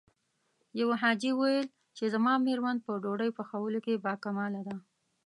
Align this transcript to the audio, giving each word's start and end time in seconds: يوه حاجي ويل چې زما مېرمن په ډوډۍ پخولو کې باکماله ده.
يوه 0.79 0.95
حاجي 1.01 1.31
ويل 1.39 1.67
چې 1.97 2.03
زما 2.13 2.33
مېرمن 2.45 2.77
په 2.85 2.91
ډوډۍ 3.03 3.29
پخولو 3.37 3.79
کې 3.85 4.01
باکماله 4.05 4.61
ده. 4.67 4.75